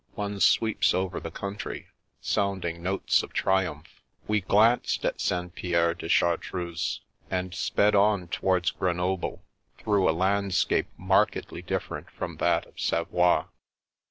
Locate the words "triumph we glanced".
3.33-5.05